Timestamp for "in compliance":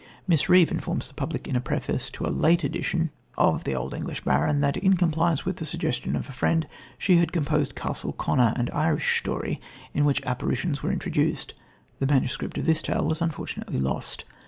4.77-5.45